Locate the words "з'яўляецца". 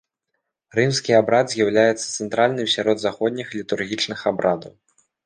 1.53-2.05